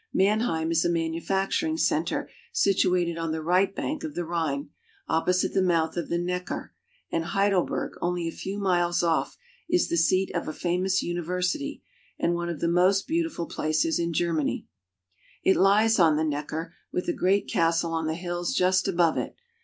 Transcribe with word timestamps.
Mannheim 0.15 0.71
is 0.71 0.83
a 0.83 0.89
manufacturing 0.89 1.77
center 1.77 2.27
situated 2.51 3.19
on 3.19 3.31
the 3.31 3.43
right 3.43 3.75
bank 3.75 4.03
of 4.03 4.15
the 4.15 4.25
Rhine, 4.25 4.71
opposite 5.07 5.53
the 5.53 5.61
mouth 5.61 5.95
of 5.95 6.09
the 6.09 6.17
Neckar, 6.17 6.71
and 7.11 7.23
Heidelberg, 7.23 7.93
only 8.01 8.27
a 8.27 8.31
few 8.31 8.57
miles 8.57 9.03
off, 9.03 9.37
is 9.69 9.89
the 9.89 9.97
seat 9.97 10.31
of 10.33 10.47
a 10.47 10.53
famous 10.53 11.03
university, 11.03 11.83
and 12.17 12.33
one 12.33 12.49
of 12.49 12.61
the 12.61 12.67
most 12.67 13.07
beautiful 13.07 13.45
places 13.45 13.99
in 13.99 14.11
Ger 14.11 14.33
many. 14.33 14.65
UP 15.45 15.53
THE 15.53 15.59
RHINE 15.59 15.59
TO 15.59 15.59
SWITZERLAND. 15.59 15.61
247 15.61 15.61
It 15.61 15.61
lies 15.61 15.99
on 15.99 16.17
the 16.17 16.23
Neckar, 16.23 16.73
with 16.91 17.07
a 17.07 17.13
great 17.15 17.47
castle 17.47 17.91
on 17.93 18.07
the 18.07 18.15
hills 18.15 18.55
just 18.55 18.87
above 18.87 19.17
it. 19.19 19.35